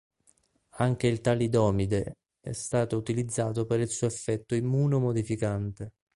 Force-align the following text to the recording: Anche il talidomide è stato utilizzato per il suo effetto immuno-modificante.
Anche 0.77 1.05
il 1.05 1.21
talidomide 1.21 2.15
è 2.39 2.53
stato 2.53 2.97
utilizzato 2.97 3.65
per 3.67 3.81
il 3.81 3.89
suo 3.91 4.07
effetto 4.07 4.55
immuno-modificante. 4.55 5.91